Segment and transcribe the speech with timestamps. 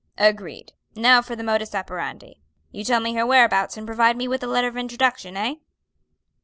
[0.17, 0.73] "Agreed.
[0.95, 2.41] Now for the modus operandi.
[2.71, 5.55] You tell me her whereabouts and provide me with a letter of introduction, eh?"